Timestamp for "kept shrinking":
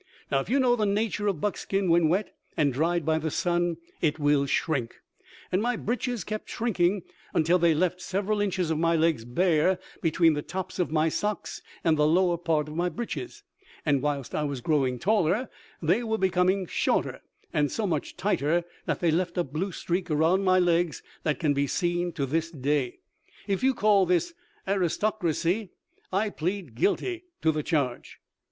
6.23-7.03